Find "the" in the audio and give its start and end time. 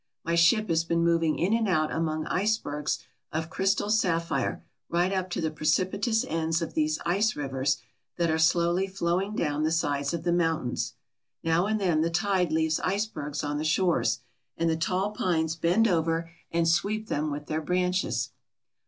5.41-5.51, 9.61-9.71, 10.23-10.33, 12.01-12.09, 13.59-13.63, 14.67-14.75